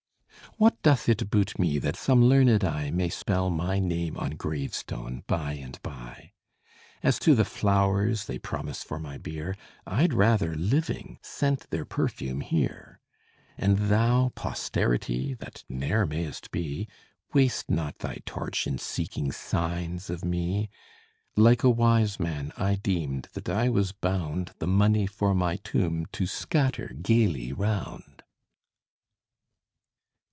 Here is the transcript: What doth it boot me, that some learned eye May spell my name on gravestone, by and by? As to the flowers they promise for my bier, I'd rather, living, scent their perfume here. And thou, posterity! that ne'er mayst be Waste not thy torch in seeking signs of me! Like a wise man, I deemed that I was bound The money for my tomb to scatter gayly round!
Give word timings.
What 0.57 0.79
doth 0.83 1.07
it 1.09 1.31
boot 1.31 1.57
me, 1.57 1.79
that 1.79 1.95
some 1.95 2.23
learned 2.25 2.63
eye 2.65 2.91
May 2.91 3.07
spell 3.09 3.49
my 3.49 3.79
name 3.79 4.17
on 4.17 4.31
gravestone, 4.31 5.23
by 5.25 5.53
and 5.53 5.81
by? 5.81 6.33
As 7.01 7.17
to 7.19 7.33
the 7.35 7.45
flowers 7.45 8.25
they 8.25 8.37
promise 8.37 8.83
for 8.83 8.99
my 8.99 9.17
bier, 9.17 9.55
I'd 9.87 10.13
rather, 10.13 10.53
living, 10.53 11.19
scent 11.23 11.69
their 11.69 11.85
perfume 11.85 12.41
here. 12.41 12.99
And 13.57 13.87
thou, 13.89 14.33
posterity! 14.35 15.33
that 15.35 15.63
ne'er 15.69 16.05
mayst 16.05 16.51
be 16.51 16.87
Waste 17.33 17.69
not 17.71 17.99
thy 17.99 18.17
torch 18.25 18.67
in 18.67 18.77
seeking 18.77 19.31
signs 19.31 20.09
of 20.09 20.25
me! 20.25 20.69
Like 21.37 21.63
a 21.63 21.69
wise 21.71 22.19
man, 22.19 22.51
I 22.57 22.75
deemed 22.75 23.29
that 23.33 23.47
I 23.49 23.69
was 23.69 23.93
bound 23.93 24.51
The 24.59 24.67
money 24.67 25.07
for 25.07 25.33
my 25.33 25.55
tomb 25.55 26.07
to 26.11 26.27
scatter 26.27 26.93
gayly 27.01 27.53
round! 27.53 28.03